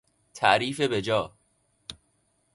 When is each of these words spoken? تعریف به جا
تعریف 0.33 0.81
به 0.81 1.01
جا 1.01 1.33